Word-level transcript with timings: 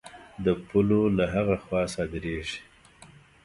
د 0.45 0.47
پولو 0.67 1.01
له 1.17 1.25
هغه 1.33 1.55
خوا 1.63 1.81
صادرېږي. 1.93 2.59